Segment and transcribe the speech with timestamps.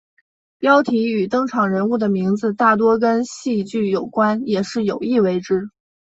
[0.57, 5.69] 标题与登场人物的名字大多跟戏剧有关也是有意为之。